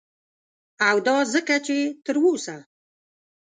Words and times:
او 0.87 0.95
دا 1.07 1.17
ځکه 1.33 1.55
چه 1.65 1.77
تر 2.05 2.15
اوسه 2.25 2.57